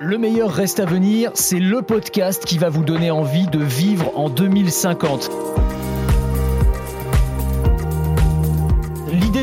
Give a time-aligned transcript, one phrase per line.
[0.00, 4.12] Le meilleur reste à venir, c'est le podcast qui va vous donner envie de vivre
[4.16, 5.28] en 2050.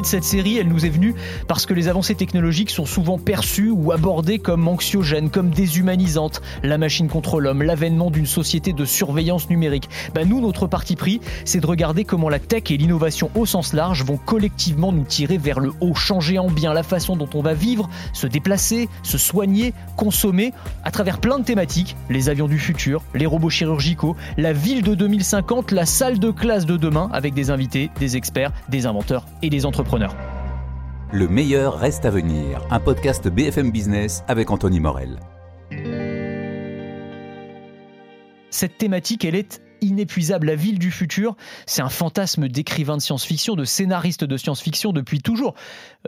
[0.06, 1.16] Cette série, elle nous est venue
[1.48, 6.42] parce que les avancées technologiques sont souvent perçues ou abordées comme anxiogènes, comme déshumanisantes.
[6.64, 9.90] La machine contre l'homme, l'avènement d'une société de surveillance numérique.
[10.14, 13.74] Bah nous, notre parti pris, c'est de regarder comment la tech et l'innovation au sens
[13.74, 17.42] large vont collectivement nous tirer vers le haut, changer en bien la façon dont on
[17.42, 21.96] va vivre, se déplacer, se soigner, consommer, à travers plein de thématiques.
[22.10, 26.66] Les avions du futur, les robots chirurgicaux, la ville de 2050, la salle de classe
[26.66, 29.95] de demain, avec des invités, des experts, des inventeurs et des entrepreneurs.
[31.12, 35.20] Le meilleur reste à venir, un podcast BFM Business avec Anthony Morel.
[38.50, 40.48] Cette thématique, elle est inépuisable.
[40.48, 45.22] La ville du futur, c'est un fantasme d'écrivain de science-fiction, de scénariste de science-fiction depuis
[45.22, 45.56] toujours.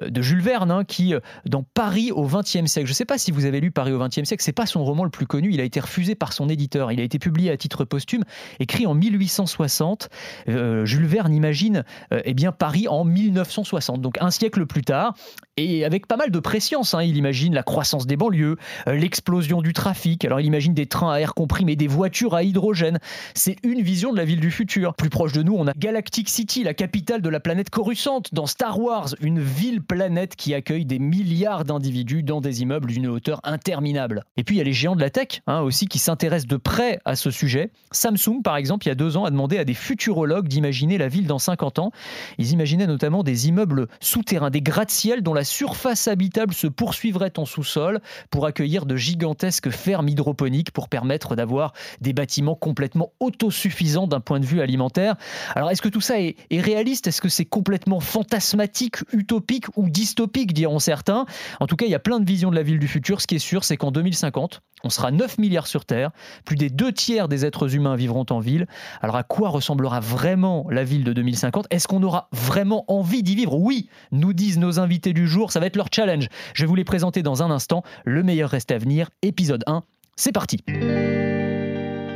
[0.04, 3.06] Euh, de Jules Verne, hein, qui, euh, dans Paris au XXe siècle, je ne sais
[3.06, 5.28] pas si vous avez lu Paris au XXe siècle, c'est pas son roman le plus
[5.28, 6.92] connu, il a été refusé par son éditeur.
[6.92, 8.24] Il a été publié à titre posthume,
[8.60, 10.10] écrit en 1860.
[10.50, 15.16] Euh, Jules Verne imagine eh bien, Paris en 1960, donc un siècle plus tard,
[15.58, 16.94] et avec pas mal de préscience.
[16.94, 17.04] Hein.
[17.04, 21.18] Il imagine la croissance des banlieues, l'explosion du trafic, alors il imagine des trains à
[21.20, 23.00] air comprimé, des voitures à hydrogène.
[23.34, 24.94] C'est une vision de la ville du futur.
[24.96, 28.22] Plus proche de nous, on a Galactic City, la capitale de la planète Coruscant.
[28.32, 33.08] Dans Star Wars, une ville planète qui accueille des milliards d'individus dans des immeubles d'une
[33.08, 34.24] hauteur interminable.
[34.36, 36.58] Et puis il y a les géants de la tech hein, aussi qui s'intéressent de
[36.58, 37.72] près à ce sujet.
[37.92, 41.08] Samsung, par exemple, il y a deux ans, a demandé à des futurologues d'imaginer la
[41.08, 41.92] ville dans 50 ans.
[42.38, 47.46] Ils imaginaient notamment des immeubles souterrains, des gratte-ciel dont la surface habitable se poursuivrait en
[47.46, 54.20] sous-sol pour accueillir de gigantesques fermes hydroponiques pour permettre d'avoir des bâtiments complètement autosuffisants d'un
[54.20, 55.16] point de vue alimentaire.
[55.56, 57.08] Alors est-ce que tout ça est, est réaliste?
[57.08, 61.26] Est-ce que c'est complètement fantasmatique, utopique ou dystopique, diront certains.
[61.60, 63.22] En tout cas, il y a plein de visions de la ville du futur.
[63.22, 66.12] Ce qui est sûr, c'est qu'en 2050, on sera 9 milliards sur Terre,
[66.46, 68.68] plus des deux tiers des êtres humains vivront en ville.
[69.02, 73.36] Alors à quoi ressemblera vraiment la ville de 2050 Est-ce qu'on aura vraiment envie d'y
[73.36, 73.56] vivre?
[73.56, 76.28] Oui, nous disent nos invités du jour, ça va être leur challenge.
[76.54, 77.84] Je vais vous les présenter dans un instant.
[78.06, 79.84] Le meilleur reste à venir, épisode 1.
[80.16, 80.64] C'est parti.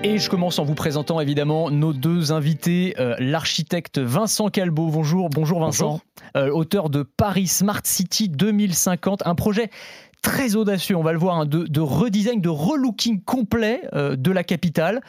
[0.04, 4.88] Et je commence en vous présentant évidemment nos deux invités, euh, l'architecte Vincent Calbo.
[4.88, 6.02] Bonjour, bonjour Vincent,
[6.36, 9.70] euh, auteur de Paris Smart City 2050, un projet
[10.22, 14.44] très audacieux, on va le voir, hein, de, redesign, de relooking complet euh, de la
[14.44, 15.02] capitale.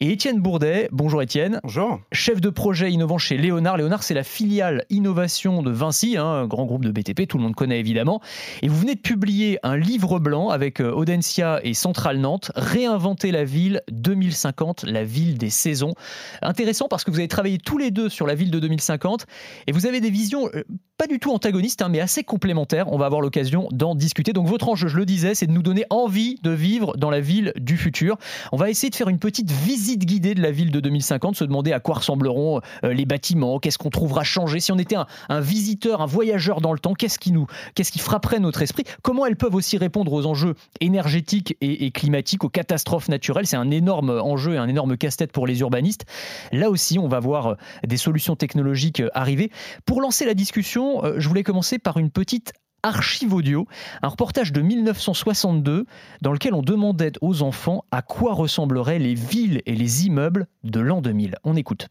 [0.00, 1.60] Et Étienne Bourdet, bonjour Étienne.
[1.62, 2.00] Bonjour.
[2.12, 3.76] Chef de projet innovant chez Léonard.
[3.76, 7.44] Léonard, c'est la filiale innovation de Vinci, hein, un grand groupe de BTP, tout le
[7.44, 8.20] monde connaît évidemment.
[8.62, 13.32] Et vous venez de publier un livre blanc avec euh, Audencia et Centrale Nantes, Réinventer
[13.32, 15.94] la ville 2050, la ville des saisons.
[16.42, 19.26] Intéressant parce que vous avez travaillé tous les deux sur la ville de 2050
[19.66, 20.64] et vous avez des visions euh,
[20.98, 22.92] pas du tout antagonistes, hein, mais assez complémentaires.
[22.92, 24.32] On va avoir l'occasion d'en discuter.
[24.32, 27.20] Donc votre enjeu, je le disais, c'est de nous donner envie de vivre dans la
[27.20, 28.16] ville du futur.
[28.50, 31.44] On va essayer de faire une petite visite guidée de la ville de 2050, se
[31.44, 34.58] demander à quoi ressembleront euh, les bâtiments, qu'est-ce qu'on trouvera changer.
[34.58, 34.96] Si on était
[35.28, 38.82] un, visiteur, un voyageur dans le temps, qu'est-ce qui nous, qu'est-ce qui frapperait notre esprit?
[39.02, 43.46] Comment elles peuvent aussi répondre aux enjeux énergétiques et, et climatiques, aux catastrophes naturelles?
[43.46, 46.06] C'est un énorme enjeu et un énorme casse-tête pour les urbanistes.
[46.50, 47.54] Là aussi, on va voir euh,
[47.86, 49.52] des solutions technologiques euh, arriver.
[49.86, 53.66] Pour lancer la discussion, je voulais commencer par une petite archive audio,
[54.02, 55.86] un reportage de 1962
[56.22, 60.80] dans lequel on demandait aux enfants à quoi ressembleraient les villes et les immeubles de
[60.80, 61.36] l'an 2000.
[61.44, 61.88] On écoute.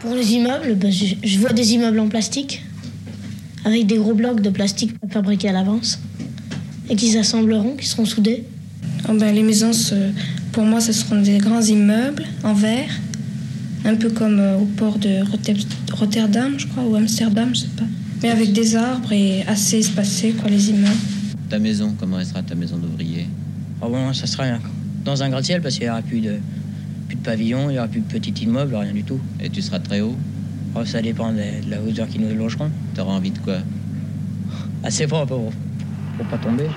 [0.00, 2.62] Pour les immeubles, ben, je, vois des immeubles en plastique,
[3.64, 5.98] avec des gros blocs de plastique fabriqués à l'avance,
[6.90, 8.44] et qui s'assembleront, qui seront soudés.
[9.08, 9.72] Oh, ben, les maisons,
[10.52, 12.90] pour moi, ce seront des grands immeubles en verre,
[13.84, 15.20] un peu comme euh, au port de
[15.92, 17.84] Rotterdam, je crois, ou Amsterdam, je sais pas.
[18.22, 20.94] Mais avec des arbres et assez espacés, quoi, les immeubles.
[21.50, 23.26] Ta maison, comment elle sera ta maison d'ouvrier?
[23.82, 24.44] Ah bon, ça sera
[25.04, 26.38] dans un gratte-ciel parce qu'il n'y aura plus de,
[27.08, 29.20] plus de pavillon, il n'y aura plus de petit immeuble, rien du tout.
[29.40, 30.16] Et tu seras très haut?
[30.74, 32.70] Oh, Ça dépend de, la hauteur qui nous logeront.
[32.94, 33.58] T'auras envie de quoi?
[34.82, 35.52] Assez fort pour,
[36.16, 36.68] pour pas tomber.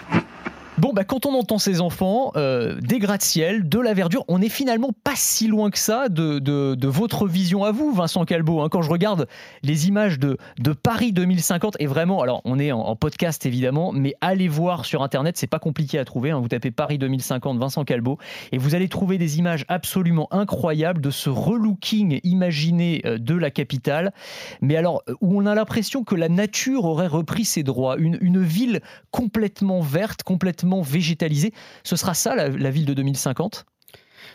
[0.80, 4.48] Bon, bah, quand on entend ces enfants, euh, des gratte-ciel, de la verdure, on n'est
[4.48, 8.62] finalement pas si loin que ça de, de, votre vision à vous, Vincent Calbo.
[8.62, 8.70] Hein.
[8.70, 9.28] Quand je regarde
[9.64, 14.14] les images de, de Paris 2050, et vraiment, alors on est en, podcast évidemment, mais
[14.22, 16.30] allez voir sur Internet, c'est pas compliqué à trouver.
[16.30, 16.40] Hein.
[16.40, 18.20] Vous tapez Paris 2050, Vincent Calbo,
[18.52, 23.50] et vous allez trouver des images absolument incroyables de ce relooking imaginé euh, de la
[23.50, 24.14] capitale.
[24.62, 27.96] Mais alors, euh, où on a l'impression que la nature aurait repris ses droits.
[27.98, 31.54] Une, une ville complètement verte, complètement végétalisée.
[31.84, 33.66] Ce sera ça la, ville de 2050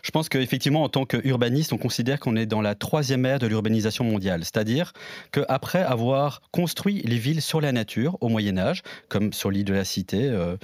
[0.02, 3.46] Je pense qu'effectivement, en tant qu'urbaniste, on considère qu'on est dans la troisième ère de
[3.46, 4.40] l'urbanisation mondiale.
[4.42, 4.92] C'est-à-dire
[5.30, 9.72] qu'après avoir construit les villes sur la nature au Moyen Âge, comme sur l'île de
[9.72, 10.56] la Cité euh,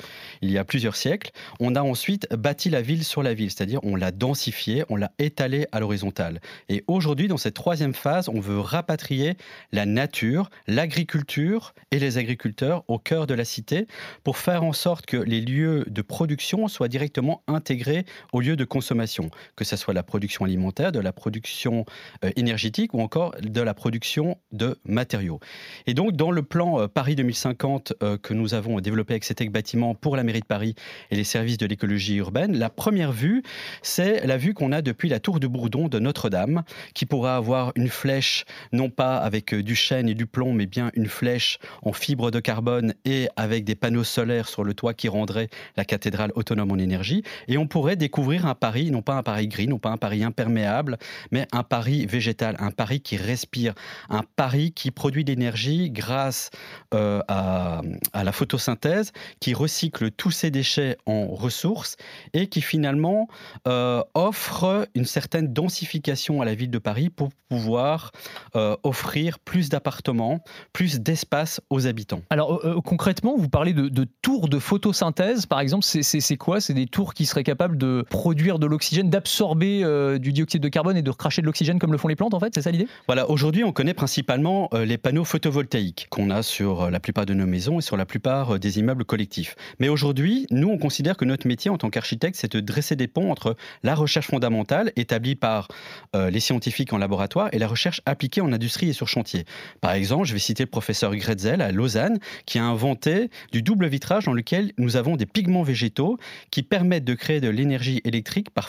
[0.43, 1.31] il y a plusieurs siècles,
[1.61, 5.13] on a ensuite bâti la ville sur la ville, c'est-à-dire on l'a densifiée, on l'a
[5.21, 6.41] étalée à l'horizontale.
[6.69, 9.37] Et aujourd'hui, dans cette troisième phase, on veut rapatrier
[9.71, 13.87] la nature, l'agriculture et les agriculteurs au cœur de la cité
[14.25, 18.65] pour faire en sorte que les lieux de production soient directement intégrés aux lieux de
[18.65, 21.85] consommation, que ce soit la production alimentaire, de la production
[22.25, 25.41] euh, énergétique ou encore de la production de matériaux.
[25.87, 29.51] Et donc, dans le plan euh, Paris 2050 euh, que nous avons développé avec CETEC
[29.51, 30.75] Bâtiment pour la mairie de Paris
[31.11, 33.43] et les services de l'écologie urbaine, la première vue,
[33.83, 36.63] c'est la vue qu'on a depuis la tour de Bourdon de Notre-Dame,
[36.95, 40.91] qui pourra avoir une flèche, non pas avec du chêne et du plomb, mais bien
[40.95, 45.09] une flèche en fibre de carbone et avec des panneaux solaires sur le toit qui
[45.09, 47.23] rendraient la cathédrale autonome en énergie.
[47.49, 50.25] Et on pourrait découvrir un Paris, non pas un Paris gris, non pas un Paris
[50.25, 50.99] imperméable,
[51.31, 53.75] mais un Paris végétal, un Paris qui respire,
[54.09, 56.51] un Paris qui produit de l'énergie grâce
[56.95, 57.83] euh, à,
[58.15, 61.97] la photosynthèse, qui recycle tous ses déchets en ressources
[62.33, 63.29] et qui finalement
[63.67, 68.13] euh, offre une certaine densification à la ville de Paris pour pouvoir
[68.57, 70.43] euh, offrir plus d'appartements,
[70.73, 72.23] plus d'espace aux habitants.
[72.31, 76.61] Alors concrètement, vous parlez de tours de photosynthèse, par exemple, c'est quoi?
[76.61, 80.97] C'est des tours qui seraient capables de produire de l'oxygène, d'absorber du dioxyde de carbone
[80.97, 82.87] et de recracher de l'oxygène comme le font les plantes, en fait C'est ça l'idée?
[83.07, 87.27] Voilà, aujourd'hui, on connaît principalement euh, les panneaux photovoltaïques qu'on a sur euh, la plupart
[87.27, 89.57] de nos maisons et sur la plupart euh, des immeubles collectifs.
[89.79, 93.09] Mais aujourd'hui, nous, on considère que notre métier en tant qu'architecte, c'est de dresser des
[93.09, 95.69] ponts entre la recherche fondamentale établie par
[96.15, 99.45] les scientifiques en laboratoire et la recherche appliquée en industrie et sur chantier.
[99.81, 103.87] Par exemple, je vais citer le professeur Gretzel à Lausanne, qui a inventé du double
[103.87, 106.19] vitrage dans lequel nous avons des pigments végétaux
[106.51, 108.69] qui permettent de créer de l'énergie électrique par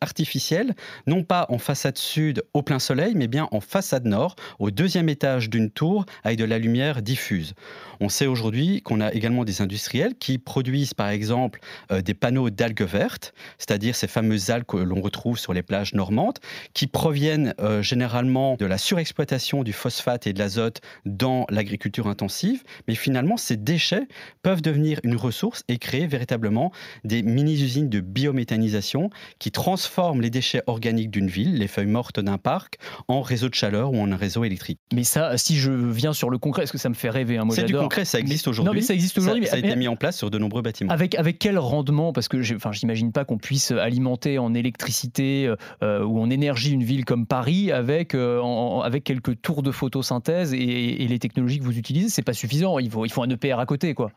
[0.00, 0.74] artificielle,
[1.06, 5.08] non pas en façade sud au plein soleil, mais bien en façade nord, au deuxième
[5.08, 7.54] étage d'une tour avec de la lumière diffuse.
[8.00, 11.60] On sait aujourd'hui qu'on a également des industriels qui produisent par exemple
[11.90, 15.94] euh, des panneaux d'algues vertes, c'est-à-dire ces fameuses algues que l'on retrouve sur les plages
[15.94, 16.38] normandes,
[16.72, 22.62] qui proviennent euh, généralement de la surexploitation du phosphate et de l'azote dans l'agriculture intensive,
[22.88, 24.06] mais finalement ces déchets
[24.42, 26.72] peuvent devenir une ressource et créer véritablement
[27.04, 32.38] des mini-usines de biométhanisation qui transforment les déchets organiques d'une ville, les feuilles mortes d'un
[32.38, 32.78] parc,
[33.08, 34.78] en réseau de chaleur ou en un réseau électrique.
[34.92, 37.44] Mais ça, si je viens sur le concret, est-ce que ça me fait rêver un
[37.44, 38.70] hein, C'est du concret, ça existe aujourd'hui.
[38.70, 39.46] Non, mais ça existe aujourd'hui.
[39.46, 40.92] Ça, a été mis en place sur de nombreux bâtiments.
[40.92, 42.12] Avec, avec quel rendement?
[42.12, 45.52] Parce que enfin, j'imagine pas qu'on puisse alimenter en électricité
[45.82, 48.40] euh, ou en énergie une ville comme Paris avec, euh,
[48.80, 52.08] avec quelques tours de photosynthèse et, les technologies que vous utilisez.
[52.08, 52.78] C'est pas suffisant.
[52.78, 54.10] Il faut, il faut un EPR à côté, quoi.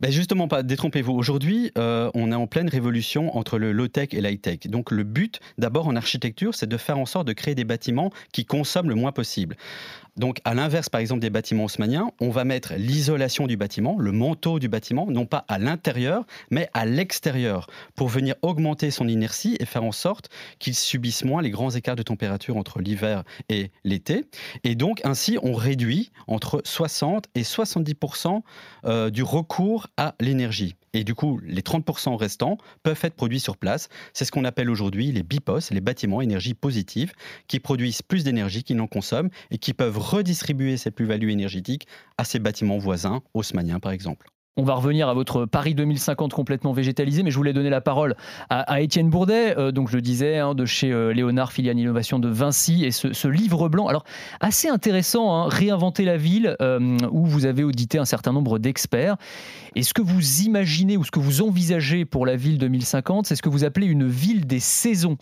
[0.00, 1.12] Ben justement détrompez-vous.
[1.12, 4.66] Aujourd'hui, euh, on est en pleine révolution entre le low-tech et l'high-tech.
[4.66, 8.10] Donc le but, d'abord en architecture, c'est de faire en sorte de créer des bâtiments
[8.32, 9.56] qui consomment le moins possible.
[10.16, 14.12] Donc, à l'inverse, par exemple, des bâtiments haussmanniens, on va mettre l'isolation du bâtiment, le
[14.12, 17.66] manteau du bâtiment, non pas à l'intérieur, mais à l'extérieur,
[17.96, 20.30] pour venir augmenter son inertie et faire en sorte
[20.60, 24.24] qu'il subisse moins les grands écarts de température entre l'hiver et l'été.
[24.62, 28.42] Et donc, ainsi, on réduit entre 60 et 70%
[28.84, 30.74] euh, du recours à l'énergie.
[30.92, 33.88] Et du coup, les 30% restants peuvent être produits sur place.
[34.12, 37.12] C'est ce qu'on appelle aujourd'hui les BIPOS, les bâtiments énergie positive,
[37.48, 41.86] qui produisent plus d'énergie qu'ils n'en consomment et qui peuvent redistribuer ces plus-values énergétiques
[42.18, 44.33] à ces bâtiments voisins, haussmanniens par exemple.
[44.56, 48.14] On va revenir à votre Paris 2050 complètement végétalisé, mais je voulais donner la parole
[48.50, 52.20] à, Étienne Bourdet, euh, donc je le disais, hein, de chez euh, Léonard, filiale innovation
[52.20, 54.04] de Vinci, et ce, livre blanc, alors
[54.38, 59.16] assez intéressant, hein, réinventer la ville, euh, où vous avez audité un certain nombre d'experts.
[59.74, 63.34] Et ce que vous imaginez ou ce que vous envisagez pour la ville 2050, c'est
[63.34, 65.16] ce que vous appelez une ville des saisons.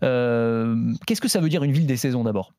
[0.00, 2.54] Qu'est-ce que ça veut dire une ville des saisons d'abord?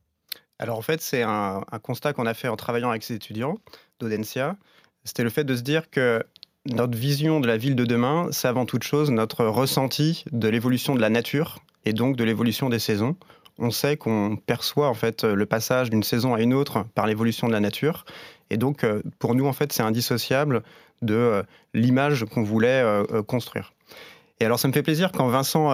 [0.60, 3.56] Alors en fait, c'est un, constat qu'on a fait en travaillant avec ces étudiants
[4.00, 4.58] d'Audencia
[5.04, 6.24] c'était le fait de se dire que
[6.66, 10.96] notre vision de la ville de demain, c'est avant toute chose notre ressenti de l'évolution
[10.96, 13.16] de la nature et donc de l'évolution des saisons.
[13.58, 17.48] On sait qu'on perçoit en fait le passage d'une saison à une autre par l'évolution
[17.48, 18.06] de la nature
[18.50, 20.64] et donc euh, pour nous en fait c'est indissociable
[21.02, 23.74] de euh, l'image qu'on voulait euh, construire.
[24.42, 25.68] Et alors, ça me fait plaisir quand Vincent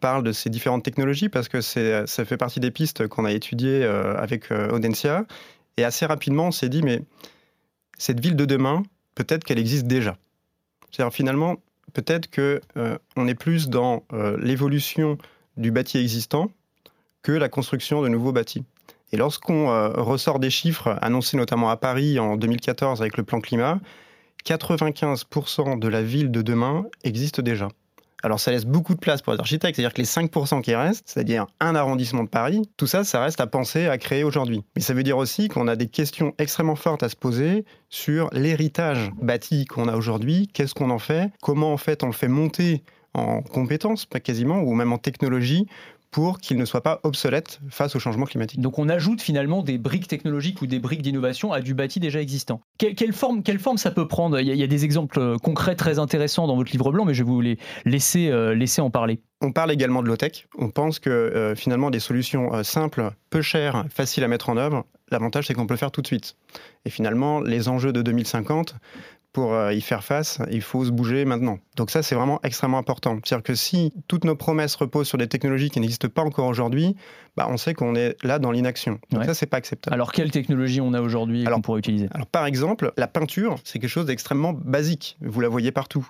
[0.00, 3.84] parle de ces différentes technologies parce que ça fait partie des pistes qu'on a étudiées
[3.84, 5.26] avec Audencia.
[5.76, 7.02] Et assez rapidement, on s'est dit, mais
[7.98, 8.82] cette ville de demain,
[9.14, 10.16] peut-être qu'elle existe déjà.
[10.90, 11.56] C'est-à-dire finalement,
[11.92, 15.18] peut-être qu'on euh, est plus dans euh, l'évolution
[15.56, 16.50] du bâti existant
[17.22, 18.64] que la construction de nouveaux bâtis.
[19.12, 23.40] Et lorsqu'on euh, ressort des chiffres annoncés notamment à Paris en 2014 avec le plan
[23.40, 23.80] climat,
[24.44, 27.68] 95% de la ville de demain existe déjà.
[28.22, 31.04] Alors ça laisse beaucoup de place pour les architectes, c'est-à-dire que les 5% qui restent,
[31.06, 34.64] c'est-à-dire un arrondissement de Paris, tout ça, ça reste à penser, à créer aujourd'hui.
[34.74, 38.28] Mais ça veut dire aussi qu'on a des questions extrêmement fortes à se poser sur
[38.32, 42.28] l'héritage bâti qu'on a aujourd'hui, qu'est-ce qu'on en fait, comment en fait on le fait
[42.28, 42.82] monter
[43.14, 45.66] en compétences, pas quasiment, ou même en technologie,
[46.10, 48.60] pour qu'il ne soit pas obsolète face au changement climatique.
[48.60, 52.20] Donc on ajoute finalement des briques technologiques ou des briques d'innovation à du bâti déjà
[52.20, 52.60] existant.
[52.78, 54.40] Quelle, forme, quelle forme ça peut prendre?
[54.40, 57.22] Il y, a, des exemples euh, concrets très intéressants dans votre livre blanc, mais je
[57.22, 59.20] vais vous les laisser, euh, laisser en parler.
[59.40, 60.46] On parle également de low-tech.
[60.58, 64.84] On pense que euh, finalement des solutions simples, peu chères, faciles à mettre en œuvre,
[65.10, 66.36] l'avantage c'est qu'on peut le faire tout de suite.
[66.84, 68.74] Et finalement, les enjeux de 2050
[69.32, 71.58] pour euh, y faire face, il faut se bouger maintenant.
[71.76, 73.18] Donc ça, c'est vraiment extrêmement important.
[73.22, 76.96] C'est-à-dire que si toutes nos promesses reposent sur des technologies qui n'existent pas encore aujourd'hui,
[77.36, 78.98] bah, on sait qu'on est là dans l'inaction.
[79.10, 79.94] Donc ça, c'est pas acceptable.
[79.94, 82.08] Alors, quelle technologie on a aujourd'hui qu'on pourrait utiliser?
[82.12, 85.16] Alors, par exemple, la peinture, c'est quelque chose d'extrêmement basique.
[85.20, 86.06] Vous la voyez partout.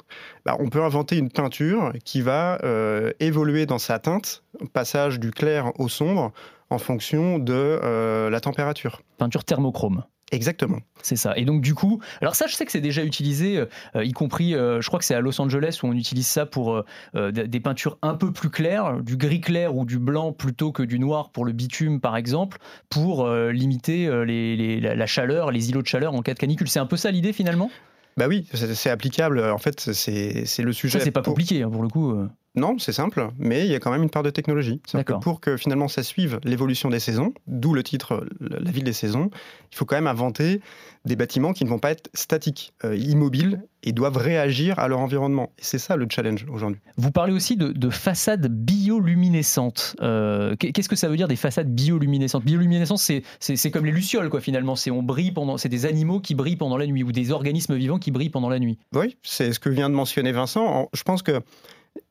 [0.47, 5.33] Bah, on peut inventer une peinture qui va euh, évoluer dans sa teinte, passage du
[5.33, 6.33] clair au sombre,
[6.71, 9.03] en fonction de euh, la température.
[9.19, 10.05] Peinture thermochrome.
[10.31, 10.79] Exactement.
[11.03, 11.37] C'est ça.
[11.37, 13.65] Et donc du coup, alors ça, je sais que c'est déjà utilisé,
[13.97, 16.45] euh, y compris, euh, je crois que c'est à Los Angeles où on utilise ça
[16.45, 20.73] pour euh, des peintures un peu plus claires, du gris clair ou du blanc plutôt
[20.73, 22.59] que du noir pour le bitume, par exemple,
[22.91, 26.69] pour limiter la chaleur, les îlots de chaleur en cas de canicule.
[26.69, 27.71] C'est un peu ça l'idée finalement?
[28.17, 29.41] Bah oui, c'est applicable.
[29.41, 30.99] En fait, c'est le sujet.
[30.99, 32.15] Ça, c'est pas compliqué hein, pour le coup.
[32.55, 34.81] Non, c'est simple, mais il y a quand même une part de technologie.
[34.93, 38.93] Que pour que finalement ça suive l'évolution des saisons, d'où le titre La ville des
[38.93, 39.31] saisons,
[39.71, 40.61] il faut quand même inventer
[41.05, 44.99] des bâtiments qui ne vont pas être statiques, euh, immobiles, et doivent réagir à leur
[44.99, 45.53] environnement.
[45.59, 46.81] Et c'est ça le challenge aujourd'hui.
[46.97, 49.97] Vous parlez aussi de, façades bioluminescentes.
[50.03, 52.45] Euh, qu'est-ce que ça veut dire des façades bioluminescentes?
[52.45, 54.77] Bioluminescence, c'est comme les lucioles, quoi, finalement.
[54.77, 57.77] C'est on brille pendant, c'est des animaux qui brillent pendant la nuit ou des organismes
[57.77, 58.79] vivants qui brillent pendant la nuit.
[58.95, 60.89] Oui, c'est ce que vient de mentionner Vincent.
[60.93, 61.41] Je pense que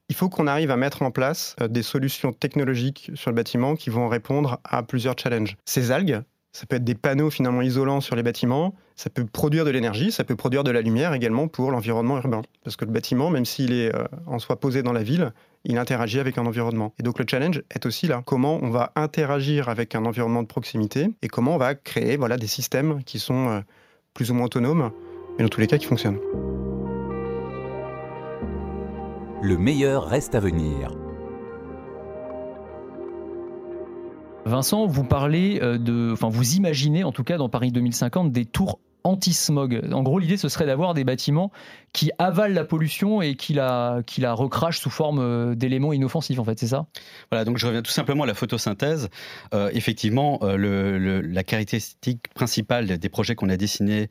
[0.10, 3.76] il faut qu'on arrive à mettre en place euh, des solutions technologiques sur le bâtiment
[3.76, 5.58] qui vont répondre à plusieurs challenges.
[5.66, 6.22] Ces algues,
[6.54, 10.12] ça peut être des panneaux finalement isolants sur les bâtiments, ça peut produire de l'énergie,
[10.12, 12.42] ça peut produire de la lumière également pour l'environnement urbain.
[12.64, 15.34] Parce que le bâtiment, même s'il est euh, en soi posé dans la ville,
[15.66, 16.94] il interagit avec un environnement.
[17.00, 18.24] Et donc le challenge est aussi là.
[18.26, 22.38] Comment on va interagir avec un environnement de proximité et comment on va créer voilà,
[22.38, 23.60] des systèmes qui sont euh,
[24.14, 24.92] plus ou moins autonomes,
[25.38, 26.20] mais dans tous les cas qui fonctionnent.
[29.48, 30.92] Le meilleur reste à venir.
[34.44, 38.82] Vincent, vous parlez euh, de, vous imaginez en tout cas dans Paris 2050 des tours
[39.08, 39.82] anti-smog.
[39.92, 41.52] En gros, l'idée, ce serait d'avoir des bâtiments
[41.94, 46.38] qui avalent la pollution et qui la, qui la recrachent sous forme euh, d'éléments inoffensifs,
[46.38, 46.86] en fait, c'est ça?
[47.32, 49.10] Voilà, donc je reviens tout simplement à la photosynthèse.
[49.54, 54.10] Euh, effectivement, euh, la caractéristique principale des projets qu'on a dessinés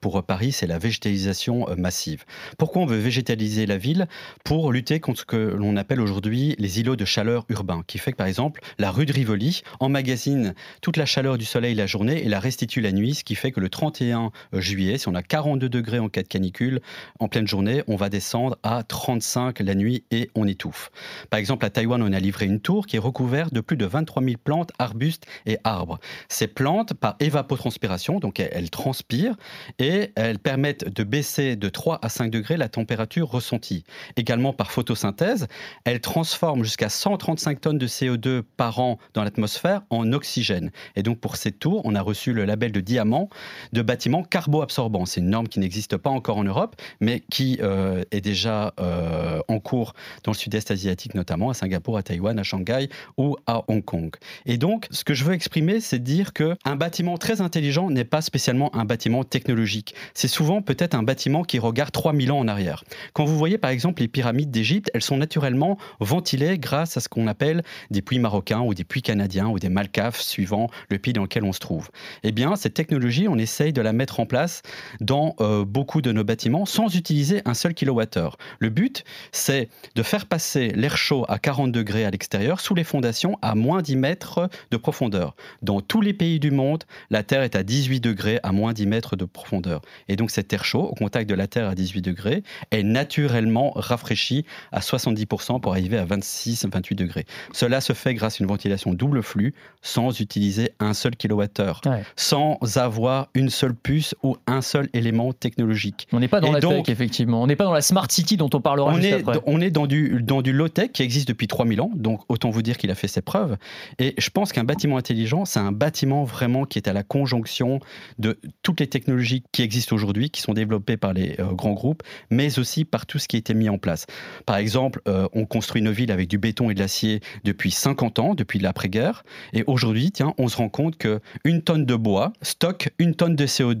[0.00, 2.24] pour Paris, c'est la végétalisation massive.
[2.58, 4.06] Pourquoi on veut végétaliser la ville?
[4.44, 8.12] Pour lutter contre ce que l'on appelle aujourd'hui les îlots de chaleur urbains, qui fait
[8.12, 12.24] que, par exemple, la rue de Rivoli emmagasine toute la chaleur du soleil la journée
[12.24, 14.23] et la restitue la nuit, ce qui fait que le 31
[14.54, 16.80] euh, juillet, si on a 42 degrés en cas de canicule,
[17.18, 20.90] en pleine journée, on va descendre à 35 la nuit et on étouffe.
[21.30, 23.86] Par exemple, à Taïwan, on a livré une tour qui est recouverte de plus de
[23.86, 25.98] 23 000 plantes, arbustes et arbres.
[26.28, 29.36] Ces plantes, par évapotranspiration, donc elles transpirent
[29.78, 33.84] et elles permettent de baisser de 3 à 5 degrés la température ressentie.
[34.16, 35.46] Également par photosynthèse,
[35.84, 40.70] elles transforment jusqu'à 135 tonnes de CO2 par an dans l'atmosphère en oxygène.
[40.96, 43.28] Et donc pour cette tour, on a reçu le label de diamant
[43.72, 45.06] de bâtiment carbo-absorbant.
[45.06, 49.40] C'est une norme qui n'existe pas encore en Europe, mais qui euh, est déjà euh,
[49.48, 53.64] en cours dans le sud-est asiatique, notamment à Singapour, à Taïwan, à Shanghai ou à
[53.68, 54.14] Hong Kong.
[54.46, 58.04] Et donc, ce que je veux exprimer, c'est dire que un bâtiment très intelligent n'est
[58.04, 59.94] pas spécialement un bâtiment technologique.
[60.14, 62.84] C'est souvent peut-être un bâtiment qui regarde 3000 ans en arrière.
[63.12, 67.08] Quand vous voyez par exemple les pyramides d'Égypte, elles sont naturellement ventilées grâce à ce
[67.08, 71.12] qu'on appelle des puits marocains ou des puits canadiens ou des malcafs suivant le pays
[71.12, 71.90] dans lequel on se trouve.
[72.22, 74.62] Eh bien, cette technologie, on essaye de la mettre en place
[75.00, 78.36] dans euh, beaucoup de nos bâtiments sans utiliser un seul kilowattheure.
[78.58, 82.84] Le but, c'est de faire passer l'air chaud à 40 degrés à l'extérieur sous les
[82.84, 85.34] fondations à moins 10 mètres de profondeur.
[85.62, 88.86] Dans tous les pays du monde, la Terre est à 18 degrés à moins 10
[88.86, 89.82] mètres de profondeur.
[90.08, 93.72] Et donc cet air chaud, au contact de la Terre à 18 degrés, est naturellement
[93.74, 97.26] rafraîchi à 70% pour arriver à 26-28 degrés.
[97.52, 101.80] Cela se fait grâce à une ventilation double flux sans utiliser un seul kilowattheure,
[102.16, 106.08] sans avoir une seule puce ou un seul élément technologique.
[106.12, 107.40] On n'est pas dans Et la donc- tech, effectivement.
[107.42, 109.38] On n'est pas dans la smart city dont on parlera On juste est, après.
[109.46, 112.62] on est dans du, dans du low-tech qui existe depuis 3000 ans, donc autant vous
[112.62, 113.56] dire qu'il a fait ses preuves.
[114.00, 117.78] Et je pense qu'un bâtiment intelligent, c'est un bâtiment vraiment qui est à la conjonction
[118.18, 122.02] de toutes les technologies qui existent aujourd'hui, qui sont développées par les euh, grands groupes,
[122.30, 124.06] mais aussi par tout ce qui a été mis en place.
[124.46, 128.18] Par exemple, euh, on construit nos villes avec du béton et de l'acier depuis 50
[128.18, 129.24] ans, depuis l'après-guerre.
[129.52, 133.36] Et aujourd'hui, tiens, on se rend compte que une tonne de bois stocke une tonne
[133.36, 133.73] de CO2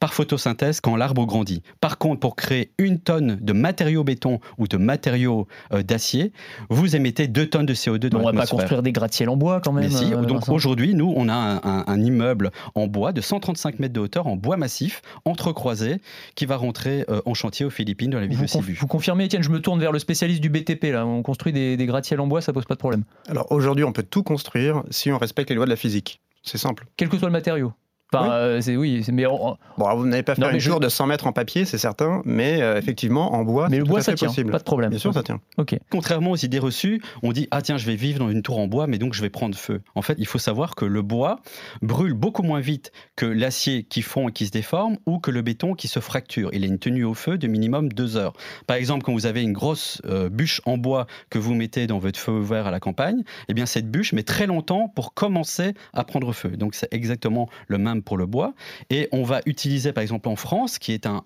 [0.00, 1.62] par photosynthèse quand l'arbre grandit.
[1.80, 6.32] Par contre, pour créer une tonne de matériaux béton ou de matériaux euh, d'acier,
[6.70, 8.58] vous émettez deux tonnes de CO2 dans on va pas l'atmosphère.
[8.58, 9.84] construire des gratte-ciel en bois quand même.
[9.84, 13.20] Mais si, euh, donc aujourd'hui, nous, on a un, un- un immeuble en bois de
[13.20, 16.00] 135 mètres de hauteur, en bois massif, entrecroisé,
[16.34, 18.74] qui va rentrer euh, en chantier aux Philippines, dans la ville vous, de conf- Sibu.
[18.80, 20.84] vous confirmez, Étienne, je me tourne vers le spécialiste du BTP.
[20.92, 21.06] Là.
[21.06, 23.04] On construit des, des gratte-ciel en bois, ça pose pas de problème.
[23.28, 26.20] Alors aujourd'hui, on peut tout construire si on respecte les lois de la physique.
[26.42, 26.86] C'est simple.
[26.96, 27.72] Quel que soit le matériau.
[28.12, 28.30] Enfin, Oui.
[28.32, 30.60] euh, c'est oui, c'est- mais, on- Bon, alors, vous n'allez pas Non, faire mais une
[30.60, 33.76] je- tour de 100 mètres en papier, c'est certain, mais euh, effectivement, en bois, mais
[33.76, 34.50] c'est le tout bois à ça fait tient, possible.
[34.50, 34.90] pas de problème.
[34.90, 35.40] Bien sûr, ça tient.
[35.58, 35.76] Ok.
[35.90, 38.66] Contrairement aux idées reçues, on dit ah tiens je vais vivre dans une tour en
[38.66, 39.82] bois mais donc je vais prendre feu.
[39.94, 41.40] En fait il faut savoir que le bois
[41.82, 45.42] brûle beaucoup moins vite que l'acier qui fond et qui se déforme ou que le
[45.42, 46.50] béton qui se fracture.
[46.52, 48.32] Il a une tenue au feu de minimum deux heures.
[48.66, 51.98] Par exemple quand vous avez une grosse euh, bûche en bois que vous mettez dans
[51.98, 55.74] votre feu vert à la campagne, eh bien cette bûche met très longtemps pour commencer
[55.92, 56.50] à prendre feu.
[56.50, 58.54] Donc c'est exactement le même pour le bois.
[58.90, 61.22] Et on va utiliser par exemple en France qui est un,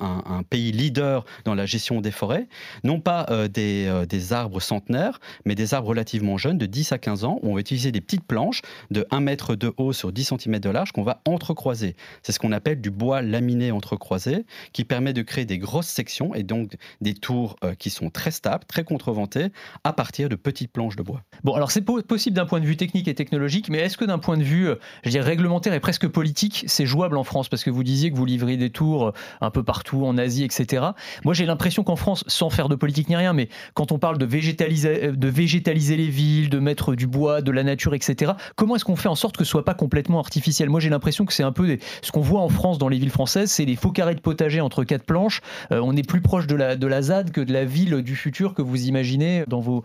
[0.48, 2.48] pays leader dans la gestion des forêts,
[2.84, 6.92] non pas euh, des, euh, des arbres centenaires, mais des arbres relativement jeunes de 10
[6.92, 9.92] à 15 ans, où on va utiliser des petites planches de 1 mètre de haut
[9.92, 11.96] sur 10 cm de large qu'on va entrecroiser.
[12.22, 16.34] C'est ce qu'on appelle du bois laminé entrecroisé, qui permet de créer des grosses sections
[16.34, 19.48] et donc des tours euh, qui sont très stables, très contreventées,
[19.84, 21.22] à partir de petites planches de bois.
[21.44, 24.04] Bon, alors c'est po- possible d'un point de vue technique et technologique, mais est-ce que
[24.04, 24.68] d'un point de vue,
[25.04, 28.16] je dirais, réglementaire et presque politique, c'est jouable en France Parce que vous disiez que
[28.16, 30.84] vous livriez des tours euh, un peu partout en Asie, etc.
[31.24, 34.18] Moi, j'ai l'impression qu'en France, sans faire de politique ni rien, mais quand on parle
[34.18, 38.76] de végétaliser, euh, végétaliser les villes, de mettre du bois, de la nature, etc., comment
[38.76, 40.70] est-ce qu'on fait en sorte que ce soit pas complètement artificiel?
[40.70, 43.10] Moi, j'ai l'impression que c'est un peu ce qu'on voit en France dans les villes
[43.10, 45.40] françaises, c'est des faux carrés de potager entre quatre planches.
[45.70, 48.62] Euh, on est plus proche de la, ZAD que de la ville du futur que
[48.62, 49.84] vous imaginez dans vos,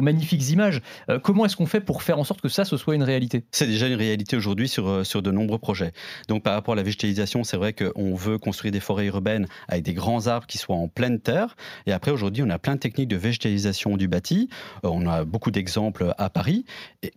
[0.00, 0.80] magnifiques images.
[1.22, 3.44] Comment est-ce qu'on fait pour faire en sorte que ça, ce soit une réalité?
[3.50, 5.92] C'est déjà une réalité aujourd'hui sur de nombreux projets.
[6.28, 9.84] Donc par rapport à la végétalisation, c'est vrai qu'on veut construire des forêts urbaines avec
[9.84, 11.56] des grands arbres qui soient en pleine terre.
[11.86, 14.48] Et après, aujourd'hui, on a plein de techniques de végétalisation du bâti.
[14.84, 16.64] Euh, on a beaucoup d'exemples à Paris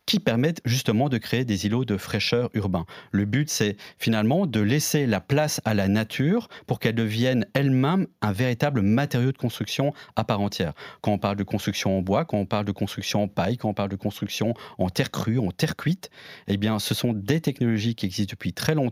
[0.05, 2.85] qui permettent justement de créer des îlots de fraîcheur urbains.
[3.11, 8.07] Le but, c'est finalement de laisser la place à la nature pour qu'elle devienne elle-même
[8.21, 10.73] un véritable matériau de construction à part entière.
[11.01, 13.69] Quand on parle de construction en bois, quand on parle de construction en paille, quand
[13.69, 16.09] on parle de construction en terre crue, en terre cuite,
[16.47, 18.90] eh bien, ce sont des technologies qui existent depuis très longtemps,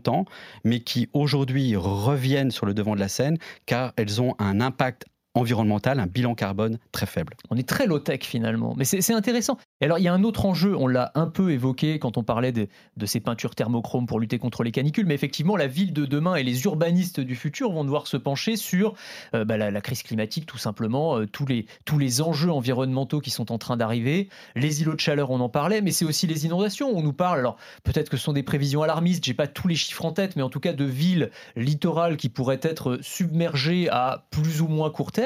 [0.64, 5.04] mais qui aujourd'hui reviennent sur le devant de la scène car elles ont un impact
[5.34, 7.34] environnemental, un bilan carbone très faible.
[7.50, 9.58] On est très low-tech finalement, mais c'est intéressant.
[9.80, 12.24] Et alors il y a un autre enjeu, on l'a un peu évoqué quand on
[12.24, 12.66] parlait de,
[13.06, 16.42] ces peintures thermochromes pour lutter contre les canicules, mais effectivement la ville de demain et
[16.42, 18.94] les urbanistes du futur vont devoir se pencher sur
[19.34, 23.20] euh, bah, la, la crise climatique tout simplement, euh, tous, les, tous les enjeux environnementaux
[23.20, 26.26] qui sont en train d'arriver, les îlots de chaleur on en parlait, mais c'est aussi
[26.26, 29.46] les inondations, on nous parle, alors peut-être que ce sont des prévisions alarmistes, j'ai pas
[29.46, 32.98] tous les chiffres en tête, mais en tout cas de villes littorales qui pourraient être
[33.00, 35.19] submergées à plus ou moins court terme.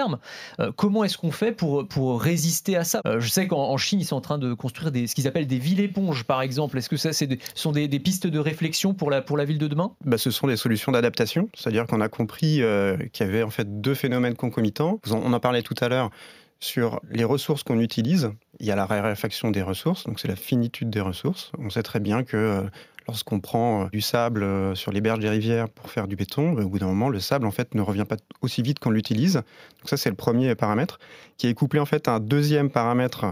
[0.60, 3.00] Euh, comment est-ce qu'on fait pour, pour résister à ça?
[3.06, 5.26] Euh, Je sais qu'en en Chine, ils sont en train de construire des, ce qu'ils
[5.28, 6.78] appellent des villes éponges, par exemple.
[6.78, 9.68] Est-ce que ça, c'est sont des, pistes de réflexion pour la, pour la ville de
[9.68, 9.92] demain?
[10.04, 13.50] Bah, ce sont des solutions d'adaptation, c'est-à-dire qu'on a compris euh, qu'il y avait en
[13.50, 15.00] fait deux phénomènes concomitants.
[15.10, 16.10] On en parlait tout à l'heure
[16.60, 18.30] sur les ressources qu'on utilise.
[18.60, 21.52] Il y a la raréfaction des ressources, donc c'est la finitude des ressources.
[21.58, 22.64] On sait très bien que
[23.06, 26.52] lorsqu'on prend euh, du sable euh, sur les berges des rivières pour faire du béton,
[26.52, 28.90] bah, au bout d'un moment, le sable en fait ne revient pas aussi vite qu'on
[28.90, 29.34] l'utilise.
[29.34, 30.98] Donc ça, c'est le premier paramètre
[31.36, 33.24] qui est couplé en fait à un deuxième paramètre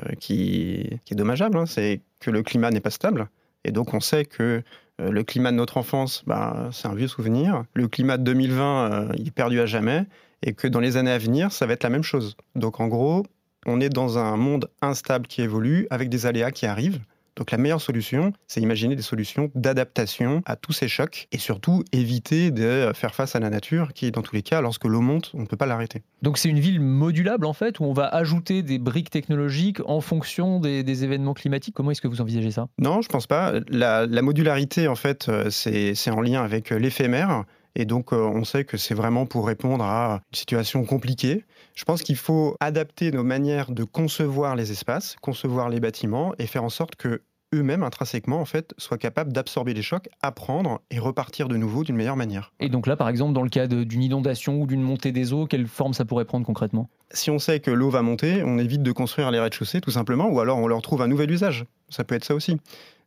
[0.00, 3.28] euh, qui, est dommageable, hein, c'est que le climat n'est pas stable.
[3.64, 4.62] Et donc on sait que
[4.98, 7.64] le climat de notre enfance, bah, c'est un vieux souvenir.
[7.74, 10.04] Le climat de 2020, euh, il est perdu à jamais.
[10.42, 12.36] Et que dans les années à venir, ça va être la même chose.
[12.56, 13.24] Donc en gros,
[13.66, 17.00] on est dans un monde instable qui évolue avec des aléas qui arrivent.
[17.36, 21.82] Donc la meilleure solution, c'est imaginer des solutions d'adaptation à tous ces chocs et surtout
[21.92, 25.30] éviter de faire face à la nature qui, dans tous les cas, lorsque l'eau monte,
[25.34, 26.02] on ne peut pas l'arrêter.
[26.20, 30.00] Donc c'est une ville modulable en fait, où on va ajouter des briques technologiques en
[30.00, 31.74] fonction des, des événements climatiques?
[31.74, 32.68] Comment est-ce que vous envisagez ça?
[32.78, 33.54] Non, je pense pas.
[33.68, 37.44] La, la modularité, en fait, euh, c'est c'est en lien avec euh, l'éphémère.
[37.74, 41.44] Et donc, euh, on sait que c'est vraiment pour répondre à une situation compliquée.
[41.74, 46.46] Je pense qu'il faut adapter nos manières de concevoir les espaces, concevoir les bâtiments et
[46.46, 47.22] faire en sorte que
[47.54, 51.96] eux-mêmes intrinsèquement en fait soient capables d'absorber les chocs, apprendre et repartir de nouveau d'une
[51.96, 52.52] meilleure manière.
[52.60, 55.46] Et donc là, par exemple, dans le cas d'une inondation ou d'une montée des eaux,
[55.46, 56.88] quelle forme ça pourrait prendre concrètement?
[57.10, 60.28] Si on sait que l'eau va monter, on évite de construire les rez-de-chaussée tout simplement,
[60.28, 61.66] ou alors on leur trouve un nouvel usage.
[61.88, 62.56] Ça peut être ça aussi.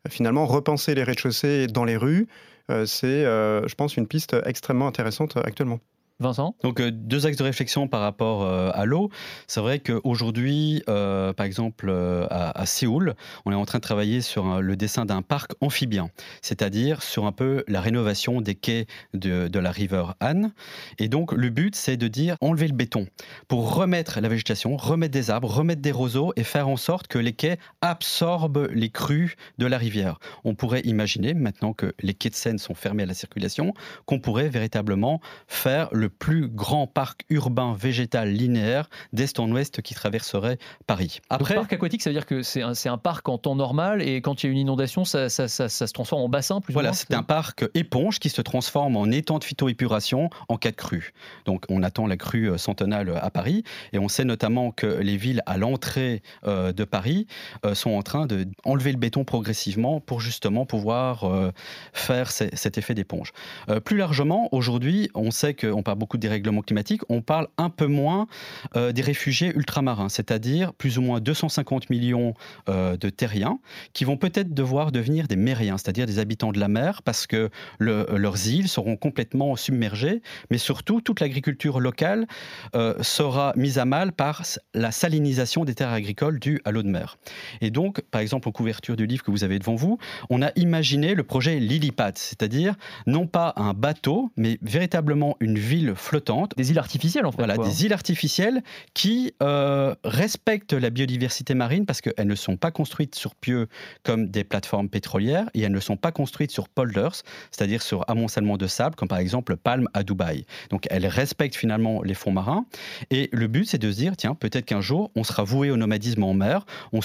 [0.08, 2.28] Finalement, repenser les rez-de-chaussée dans les rues,
[2.70, 5.80] euh, c'est, euh, je pense, une piste extrêmement intéressante actuellement.
[6.20, 6.56] Vincent?
[6.64, 9.10] Donc euh, deux axes de réflexion par rapport euh, à l'eau.
[9.48, 11.90] C'est vrai qu'aujourd'hui, euh, par exemple
[12.30, 16.10] à, Séoul, on est en train de travailler sur le dessin d'un parc amphibien,
[16.42, 20.52] c'est-à-dire sur un peu la rénovation des quais de, de la river Han.
[21.00, 23.08] Et donc le but, c'est de dire enlever le béton
[23.50, 27.20] pour remettre la végétation, remettre des arbres, remettre des roseaux et faire en sorte que
[27.20, 30.20] les quais absorbent les crues de la rivière.
[30.46, 33.74] On pourrait imaginer, maintenant que les quais de Seine sont fermés à la circulation,
[34.06, 39.94] qu'on pourrait véritablement faire le plus grand parc urbain végétal linéaire d'est en ouest qui
[39.94, 41.20] traverserait Paris.
[41.30, 44.44] Après, parc aquatique, ça veut dire que c'est un, parc en temps normal et quand
[44.44, 46.94] il y a une inondation, ça, ça- ça- ça se transforme en bassin plus voilà,
[46.94, 51.14] c'est un parc éponge qui se transforme en étang de phytoépuration en cas de crue.
[51.46, 53.64] Donc on attend la crue euh, centenale à Paris
[53.94, 57.28] et on sait notamment que les villes à l'entrée euh, de Paris
[57.66, 61.52] euh, sont en train de enlever le béton progressivement pour justement pouvoir euh,
[61.94, 63.32] faire ce- cet effet d'éponge.
[63.70, 67.88] Euh, plus largement, aujourd'hui, on sait qu'on beaucoup des règlements climatiques, on parle un peu
[67.88, 68.28] moins
[68.76, 72.34] euh, des réfugiés ultramarins, c'est-à-dire plus ou moins 250 millions
[72.70, 73.60] euh, de terriens
[73.94, 77.50] qui vont peut-être devoir devenir des mériens, c'est-à-dire des habitants de la mer, parce que
[77.80, 82.28] le- leurs îles seront complètement submergées, mais surtout toute l'agriculture locale
[82.76, 86.90] euh, sera mise à mal par la salinisation des terres agricoles due à l'eau de
[86.90, 87.18] mer.
[87.62, 89.98] Et donc, par exemple, en couverture du livre que vous avez devant vous,
[90.30, 92.76] on a imaginé le projet Lillipad, c'est-à-dire
[93.08, 97.38] non pas un bateau, mais véritablement une ville flottante Des îles artificielles en fait.
[97.38, 97.68] voilà, quoi.
[97.68, 103.16] des îles artificielles qui euh, respectent la biodiversité marine parce qu'elles ne sont pas construites
[103.16, 103.68] sur pieux
[104.04, 107.16] comme des plateformes pétrolières et elles ne sont pas construites sur polders,
[107.52, 110.46] c'est-à-dire sur amoncellement de sable, comme par exemple Palme à Dubaï.
[110.70, 112.66] Donc elles respectent finalement les fonds marins
[113.12, 115.78] et le but c'est de se dire, tiens, peut-être qu'un jour on sera voué au
[115.78, 117.02] nomadisme en mer, on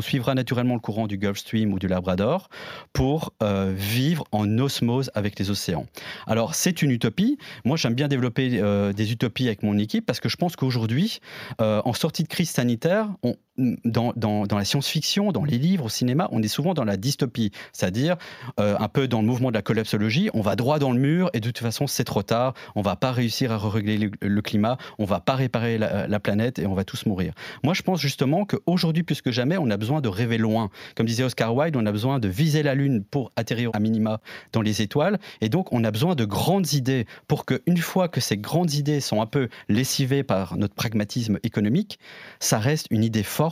[0.00, 2.48] suivra naturellement le courant du Gulf Stream ou du Labrador
[2.92, 5.86] pour euh, vivre en osmose avec les océans.
[6.26, 10.20] Alors c'est une utopie, moi, j'aime bien développer euh, des utopies avec mon équipe parce
[10.20, 11.20] que je pense qu'aujourd'hui,
[11.60, 13.36] euh, en sortie de crise sanitaire, on,
[13.84, 18.16] dans, la science-fiction, dans les livres, au cinéma, on est souvent dans la dystopie, c'est-à-dire
[18.60, 21.30] euh, un peu dans le mouvement de la collapsologie, on va droit dans le mur
[21.32, 24.42] et de toute façon, c'est trop tard, on va pas réussir à régler le, le
[24.42, 27.32] climat, on va pas réparer la, la planète et on va tous mourir.
[27.62, 30.70] Moi, je pense justement qu'aujourd'hui, plus que jamais, on a besoin de rêver loin.
[30.96, 34.20] Comme disait Oscar Wilde, on a besoin de viser la Lune pour atterrir à minima
[34.52, 35.18] dans les étoiles.
[35.40, 39.00] Et donc, on a besoin de grandes idées pour qu'une fois que ces grandes idées
[39.00, 41.98] sont un peu lessivées par notre pragmatisme économique,
[42.40, 43.51] ça reste une idée forte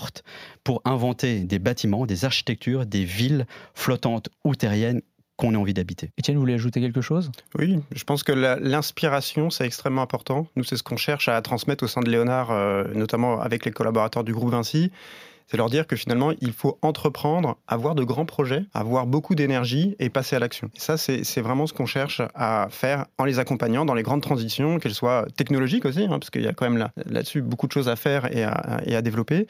[0.65, 5.03] pour inventer des bâtiments, des architectures, des villes flottantes ou terriennes
[5.37, 6.11] qu'on ait envie d'habiter.
[6.19, 7.31] Étienne, vous voulez ajouter quelque chose?
[7.59, 10.47] Oui, je pense que l'inspiration, c'est extrêmement important.
[10.55, 13.71] Nous, c'est ce qu'on cherche à transmettre au sein de Léonard, euh, notamment avec les
[13.71, 14.93] collaborateurs du groupe Vinci.
[15.51, 19.97] C'est leur dire que finalement, il faut entreprendre, avoir de grands projets, avoir beaucoup d'énergie
[19.99, 20.69] et passer à l'action.
[20.77, 24.23] Et ça, c'est vraiment ce qu'on cherche à faire en les accompagnant dans les grandes
[24.23, 27.67] transitions, qu'elles soient technologiques aussi, hein, parce qu'il y a quand même là- là-dessus beaucoup
[27.67, 29.49] de choses à faire et à, et à développer,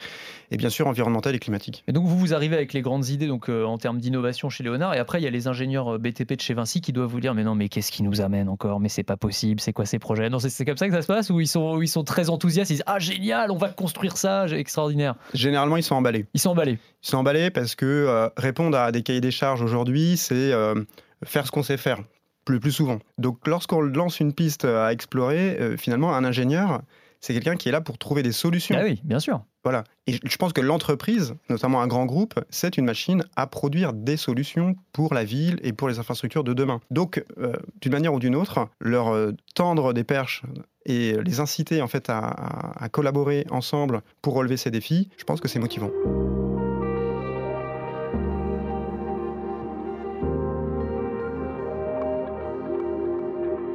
[0.49, 1.83] et bien sûr environnementales et climatiques.
[1.87, 4.63] Et donc vous vous arrivez avec les grandes idées donc euh, en termes d'innovation chez
[4.63, 7.09] Léonard et après il y a les ingénieurs euh, BTP de chez Vinci qui doivent
[7.09, 8.79] vous dire mais non mais qu'est-ce qui nous amène encore?
[8.79, 10.29] Mais c'est pas possible c'est quoi ces projets?
[10.29, 12.29] Non c'est- comme ça que ça se passe ou ils sont où ils sont très
[12.29, 16.25] enthousiastes ils disent ah génial on va construire ça extraordinaire Généralement, ils sont emballés.
[16.33, 19.61] ils sont emballés Ils sont emballés parce que euh, répondre à des cahiers des charges
[19.61, 20.75] aujourd'hui, c'est euh,
[21.23, 21.99] faire ce qu'on sait faire
[22.47, 22.99] le plus souvent.
[23.17, 26.81] Donc lorsqu'on lance une piste à explorer, euh, finalement, un ingénieur,
[27.19, 28.75] c'est quelqu'un qui est là pour trouver des solutions.
[28.79, 29.83] ah oui bien sûr Voilà.
[30.07, 34.17] Et je pense que l'entreprise, notamment un grand groupe, c'est une machine à produire des
[34.17, 36.81] solutions pour la ville et pour les infrastructures de demain.
[36.89, 40.41] Donc, euh, d'une manière ou d'une autre, leur tendre des perches
[40.85, 45.23] et les inciter en fait à, à- à collaborer ensemble pour relever ces défis, je
[45.23, 45.91] pense que c'est motivant.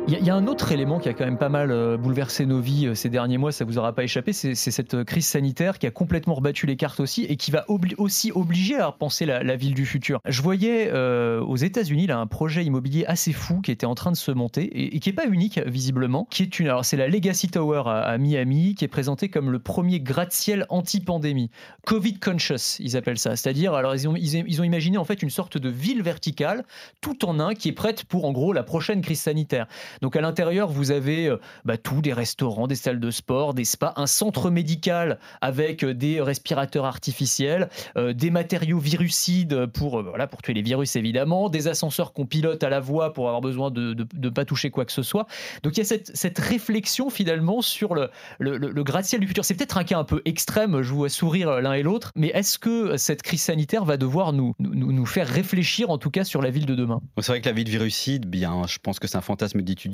[0.09, 2.47] Il y, y a un autre élément qui a quand même pas mal euh, bouleversé
[2.47, 5.27] nos vies euh, ces derniers mois, ça vous aura pas échappé, c'est cette euh, crise
[5.27, 8.87] sanitaire qui a complètement rebattu les cartes aussi et qui va obli- aussi obliger à
[8.87, 10.21] repenser la, la ville du futur.
[10.25, 14.13] Je voyais euh, aux États-Unis là un projet immobilier assez fou qui était en train
[14.13, 17.09] de se monter et, qui est pas unique visiblement, qui est une alors c'est la
[17.09, 21.51] Legacy Tower à, Miami qui est présenté comme le premier gratte-ciel anti-pandémie,
[21.85, 25.21] Covid conscious ils appellent ça, c'est-à-dire alors ils ont ils, ils ont imaginé en fait
[25.21, 26.65] une sorte de ville verticale
[27.01, 29.67] tout en un qui est prête pour en gros la prochaine crise sanitaire.
[30.03, 33.65] Donc à l'intérieur, vous avez euh, bah, tout, des restaurants, des salles de sport, des
[33.65, 40.27] spas, un centre médical avec euh, des respirateurs artificiels, euh, des matériaux virucides pour, voilà,
[40.27, 43.71] pour tuer les virus évidemment, des ascenseurs qu'on pilote à la voix pour avoir besoin
[43.71, 45.27] de ne pas toucher quoi que ce soit.
[45.63, 49.45] Donc il y a cette, cette réflexion finalement sur le, le, le, gratte-ciel du futur.
[49.45, 52.29] C'est peut-être un cas un peu extrême, je vous vois sourire l'un et l'autre, mais
[52.29, 56.25] est-ce que cette crise sanitaire va devoir nous, nous, nous faire réfléchir en tout cas
[56.25, 57.01] sur la ville de demain?
[57.19, 59.86] C'est vrai que la ville virucide, bien, je pense que c'est un fantasme d'étudiant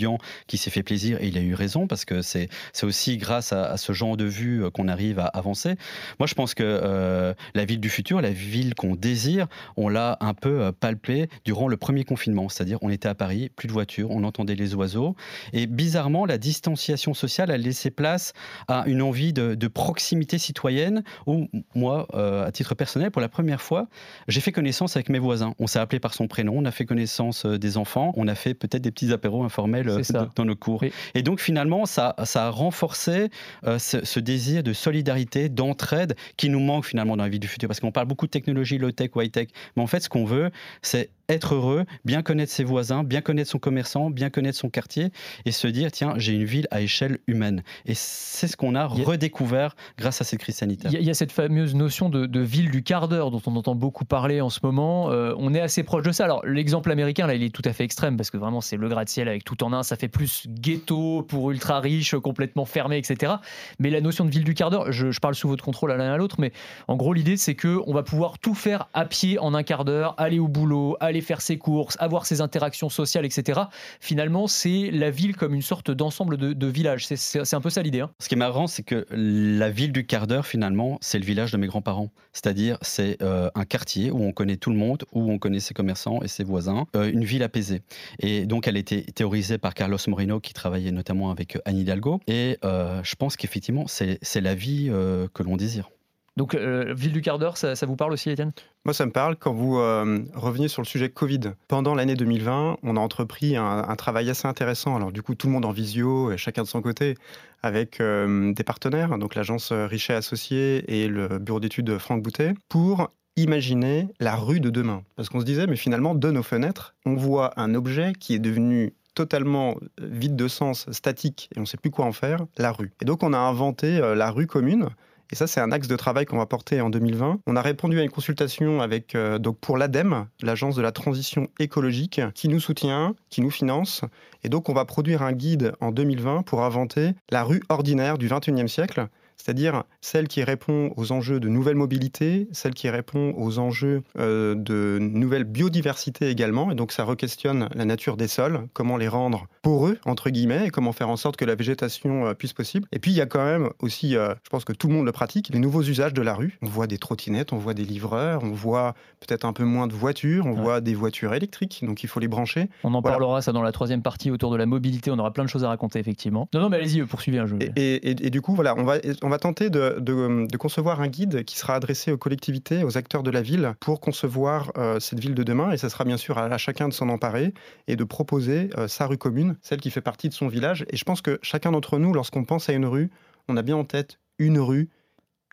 [0.46, 2.48] qui s'est fait plaisir et il a eu raison parce que c'est
[2.82, 5.74] aussi grâce à, ce genre de vue euh, qu'on arrive à avancer.
[6.18, 10.16] Moi, je pense que euh, la ville du futur, la ville qu'on désire, on l'a
[10.20, 12.48] un peu euh, palpé durant le premier confinement.
[12.48, 15.16] C'est-à-dire, on était à Paris, plus de voitures, on entendait les oiseaux.
[15.52, 18.32] Et bizarrement, la distanciation sociale a laissé place
[18.68, 23.88] à une envie de, proximité citoyenne où, moi, à titre personnel, pour la première fois,
[24.28, 25.54] j'ai fait connaissance avec mes voisins.
[25.58, 28.54] On s'est appelé par son prénom, on a fait connaissance des enfants, on a fait
[28.54, 30.84] peut-être des petits apéros informels dans nos cours.
[31.14, 33.30] Et donc, finalement, ça, ça a renforcé
[33.64, 37.68] euh, ce, désir de solidarité, d'entraide qui nous manque finalement dans la vie du futur.
[37.68, 39.48] Parce qu'on parle beaucoup de technologie low-tech high-tech.
[39.76, 40.50] Mais en fait, ce qu'on veut,
[40.82, 45.10] c'est être heureux, bien connaître ses voisins, bien connaître son commerçant, bien connaître son quartier
[45.44, 47.62] et se dire tiens, j'ai une ville à échelle humaine.
[47.86, 50.90] Et c'est ce qu'on a, redécouvert grâce à cette crise sanitaire.
[50.92, 54.04] Il y, a cette fameuse notion de, ville du quart d'heure dont on entend beaucoup
[54.04, 55.10] parler en ce moment.
[55.10, 56.24] Euh, on est assez proche de ça.
[56.24, 58.88] Alors, l'exemple américain, là, il est tout à fait extrême parce que vraiment, c'est le
[58.88, 59.82] gratte-ciel avec tout en un.
[59.82, 63.34] Ça fait plus ghetto pour ultra riches, complètement fermé, etc.
[63.78, 66.12] Mais la notion de ville du quart d'heure, je, parle sous votre contrôle à l'un
[66.12, 66.52] à l'autre, mais
[66.88, 69.84] en gros, l'idée, c'est que on va pouvoir tout faire à pied en un quart
[69.84, 73.62] d'heure, aller au boulot, aller faire ses courses, avoir ses interactions sociales, etc.
[74.00, 77.06] Finalement, c'est la ville comme une sorte d'ensemble de, villages.
[77.06, 78.00] C'est un peu ça l'idée.
[78.00, 78.10] Hein.
[78.18, 81.52] Ce qui est marrant, c'est que la ville du quart d'heure, finalement, c'est le village
[81.52, 82.10] de mes grands-parents.
[82.32, 85.74] C'est-à-dire, c'est euh, un quartier où on connaît tout le monde, où on connaît ses
[85.74, 87.82] commerçants et ses voisins, euh, une ville apaisée.
[88.20, 92.20] Et donc, elle a été théorisée par Carlos Moreno, qui travaillait notamment avec Anne Hidalgo.
[92.26, 94.90] Et euh, je pense qu'effectivement, c'est la vie
[95.34, 95.90] que l'on désire.
[96.36, 98.52] Donc, euh, Ville du quart d'heure, ça, vous parle aussi, Étienne?
[98.84, 101.52] Moi, ça me parle quand vous euh, revenez sur le sujet Covid.
[101.68, 104.96] Pendant l'année 2020, on a entrepris un, travail assez intéressant.
[104.96, 107.16] Alors, du coup, tout le monde en visio, chacun de son côté,
[107.62, 113.10] avec euh, des partenaires, donc l'agence Richet Associés et le bureau d'études Franck Boutet, pour
[113.36, 115.02] imaginer la rue de demain.
[115.16, 118.38] Parce qu'on se disait, mais finalement, de nos fenêtres, on voit un objet qui est
[118.38, 122.72] devenu totalement vide de sens, statique, et on ne sait plus quoi en faire, la
[122.72, 122.92] rue.
[123.02, 124.88] Et donc on a inventé la rue commune,
[125.30, 127.40] et ça, c'est un axe de travail qu'on va porter en 2020.
[127.46, 131.48] On a répondu à une consultation avec, euh, donc pour l'ADEME, l'Agence de la transition
[131.58, 134.02] écologique, qui nous soutient, qui nous finance.
[134.44, 138.28] Et donc, on va produire un guide en 2020 pour inventer la rue ordinaire du
[138.28, 139.08] 21e siècle
[139.42, 144.54] c'est-à-dire celle qui répond aux enjeux de nouvelle mobilité, celle qui répond aux enjeux euh,
[144.54, 149.48] de nouvelle biodiversité également, et donc ça requestionne la nature des sols, comment les rendre
[149.62, 152.86] poreux, entre guillemets, et comment faire en sorte que la végétation euh, puisse possible.
[152.92, 155.06] Et puis il y a quand même aussi, euh, je pense que tout le monde
[155.06, 156.58] le pratique, les nouveaux usages de la rue.
[156.62, 159.92] On voit des trottinettes, on voit des livreurs, on voit peut-être un peu moins de
[159.92, 162.68] voitures, on voit des voitures électriques, donc il faut les brancher.
[162.84, 165.44] On en parlera ça dans la troisième partie autour de la mobilité, on aura plein
[165.44, 166.48] de choses à raconter effectivement.
[166.54, 167.58] Non, non, mais allez-y, poursuivez un jeu.
[167.74, 171.56] Et, et, du coup, voilà, on va, on va tenter de, concevoir un guide qui
[171.56, 175.42] sera adressé aux collectivités, aux acteurs de la ville, pour concevoir euh, cette ville de
[175.42, 175.72] demain.
[175.72, 177.54] Et ça sera bien sûr à, chacun de s'en emparer
[177.88, 180.84] et de proposer euh, sa rue commune, celle qui fait partie de son village.
[180.90, 183.10] Et je pense que chacun d'entre nous, lorsqu'on pense à une rue,
[183.48, 184.90] on a bien en tête une rue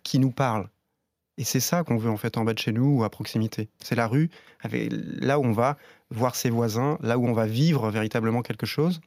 [0.04, 0.70] qui nous parle.
[1.38, 3.70] Et c'est ça qu'on veut en fait en bas de chez nous ou à proximité.
[3.82, 4.30] C'est la rue,
[4.72, 5.78] là où on va
[6.10, 9.00] voir ses voisins, là où on va vivre véritablement quelque chose.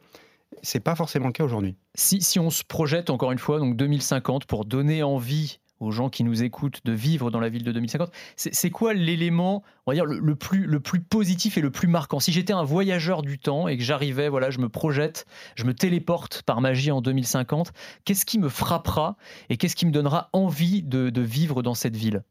[0.63, 1.77] C'est pas forcément le cas aujourd'hui.
[1.95, 6.09] Si, si, on se projette encore une fois, donc 2050, pour donner envie aux gens
[6.09, 9.95] qui nous écoutent de vivre dans la ville de 2050, c'est quoi l'élément, on va
[9.95, 12.21] dire, le, plus, le plus positif et le plus marquant?
[12.21, 15.75] Si j'étais un voyageur du temps et que j'arrivais, voilà, je me projette, je me
[15.75, 17.73] téléporte par magie en 2050,
[18.05, 19.17] qu'est-ce qui me frappera
[19.51, 22.23] et qu'est-ce qui me donnera envie de, de vivre dans cette ville?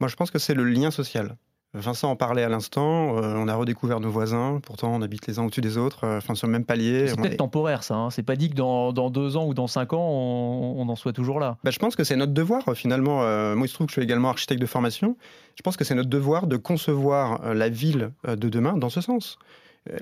[0.00, 1.36] Moi, je pense que c'est le lien social.
[1.74, 5.38] Vincent en parlait à l'instant, euh, on a redécouvert nos voisins, pourtant on habite les
[5.38, 7.08] uns au-dessus des autres, euh, enfin sur le même palier.
[7.08, 8.10] C'est peut-être temporaire ça, hein.
[8.10, 11.40] c'est pas dit que dans, deux ans ou dans cinq ans on, en soit toujours
[11.40, 11.56] là.
[11.64, 13.94] Bah, je pense que c'est notre devoir finalement, euh, moi il se trouve que je
[13.94, 15.16] suis également architecte de formation,
[15.56, 19.38] je pense que c'est notre devoir de concevoir la ville de demain dans ce sens.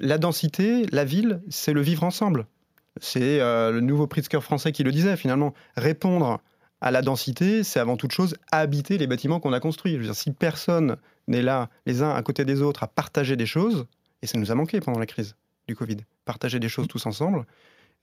[0.01, 2.47] La densité, la ville, c'est le vivre ensemble.
[3.01, 6.41] C'est le nouveau Pritzker français qui le disait finalement, répondre
[6.81, 9.95] à la densité, c'est avant toute chose habiter les bâtiments qu'on a construits.
[9.95, 10.97] Je veux dire, si personne
[11.31, 13.87] n'est là, les uns à côté des autres, à partager des choses,
[14.23, 15.37] et ça nous a manqué pendant la crise
[15.69, 17.47] du Covid, partager des choses tous ensemble,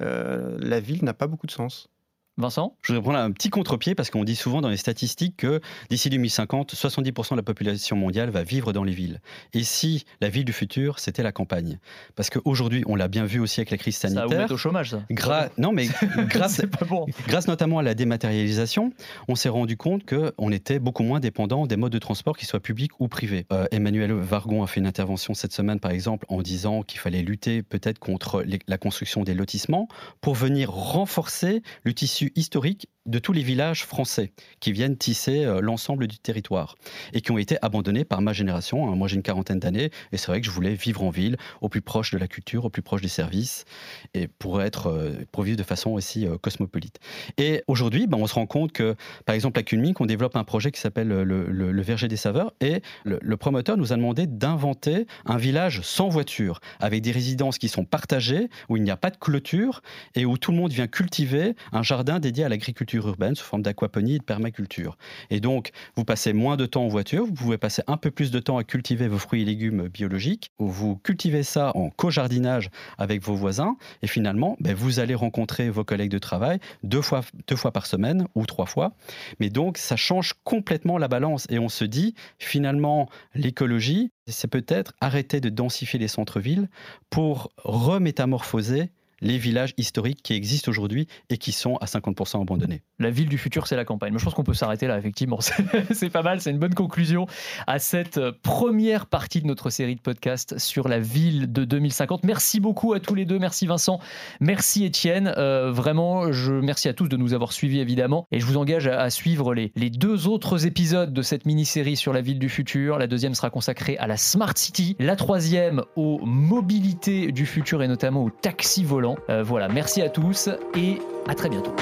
[0.01, 1.89] euh, la ville n'a pas beaucoup de sens.
[2.37, 2.75] Vincent?
[2.83, 6.09] Je voudrais prendre un petit contre-pied parce qu'on dit souvent dans les statistiques que d'ici
[6.09, 9.21] 2050, 70% de la population mondiale va vivre dans les villes.
[9.53, 11.79] Et si la ville du futur, c'était la campagne?
[12.15, 14.37] Parce qu'aujourd'hui, on l'a bien vu aussi avec la crise Ça va sanitaire.
[14.37, 15.03] vous mettre au chômage, ça.
[15.11, 15.87] Gra- non, mais
[16.29, 17.05] grâce, bon.
[17.47, 18.91] notamment à la dématérialisation,
[19.27, 22.59] on s'est rendu compte qu'on était beaucoup moins dépendant des modes de transport, qu'ils soient
[22.59, 23.45] publics ou privés.
[23.51, 27.21] Euh, Emmanuel Vargon a fait une intervention cette semaine, par exemple, en disant qu'il fallait
[27.23, 29.87] lutter peut-être contre les- la construction des lotissements
[30.21, 35.61] pour venir renforcer le tissu historique de tous les villages français qui viennent tisser euh,
[35.61, 36.75] l'ensemble du territoire
[37.13, 38.91] et qui ont été abandonnés par ma génération.
[38.91, 38.95] hein.
[38.95, 41.69] Moi, j'ai une quarantaine d'années et c'est vrai que je voulais vivre en ville, au
[41.69, 43.65] plus proche de la culture, au plus proche des services
[44.13, 46.99] et pour être euh, vivre de façon aussi euh, cosmopolite.
[47.37, 50.43] Et aujourd'hui, ben, on se rend compte que, par exemple, à Culmink, on développe un
[50.43, 55.05] projet qui s'appelle le, le- Verger des Saveurs et le promoteur nous a demandé d'inventer
[55.25, 59.09] un village sans voiture, avec des résidences qui sont partagées, où il n'y a pas
[59.09, 59.81] de clôture
[60.15, 63.61] et où tout le monde vient cultiver un jardin dédié à l'agriculture urbaine sous forme
[63.61, 64.97] d'aquaponie et de permaculture.
[65.29, 68.31] Et donc, vous passez moins de temps en voiture, vous pouvez passer un peu plus
[68.31, 72.69] de temps à cultiver vos fruits et légumes biologiques, où vous cultivez ça en co-jardinage
[72.97, 77.21] avec vos voisins, et finalement, ben, vous allez rencontrer vos collègues de travail deux fois,
[77.47, 78.93] deux fois par semaine ou trois fois.
[79.39, 84.93] Mais donc, ça change complètement la balance, et on se dit, finalement, l'écologie, c'est peut-être
[85.01, 86.69] arrêter de densifier les centres-villes
[87.09, 92.81] pour remétamorphoser les villages historiques qui existent aujourd'hui et qui sont à 50% abandonnés.
[92.99, 94.17] La ville du futur, c'est la campagne.
[94.17, 95.39] Je pense qu'on peut s'arrêter là, effectivement.
[95.91, 97.27] C'est- pas mal, c'est une bonne conclusion
[97.67, 102.23] à cette euh, première partie de notre série de podcasts sur la ville de 2050.
[102.23, 103.39] Merci beaucoup à tous les deux.
[103.39, 103.99] Merci Vincent.
[104.39, 105.33] Merci Étienne.
[105.37, 108.25] Euh, vraiment, je merci à tous de nous avoir suivis, évidemment.
[108.31, 111.95] Et je vous engage à, à suivre les, les deux autres épisodes de cette mini-série
[111.97, 112.97] sur la ville du futur.
[112.97, 114.95] La deuxième sera consacrée à la Smart City.
[114.99, 119.06] La troisième aux mobilités du futur et notamment aux taxis volants.
[119.29, 121.73] Euh, voilà, merci à tous et à très bientôt.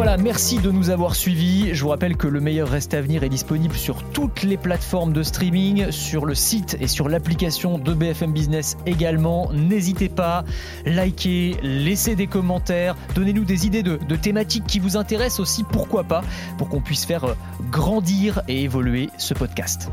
[0.00, 1.74] Voilà, merci de nous avoir suivis.
[1.74, 5.12] Je vous rappelle que le meilleur reste à venir est disponible sur toutes les plateformes
[5.12, 9.50] de streaming, sur le site et sur l'application de BFM Business également.
[9.52, 10.44] N'hésitez pas,
[10.86, 16.22] likez, laissez des commentaires, donnez-nous des idées de, thématiques qui vous intéressent aussi, pourquoi pas,
[16.56, 17.34] pour qu'on puisse faire euh,
[17.70, 19.90] grandir et évoluer ce podcast.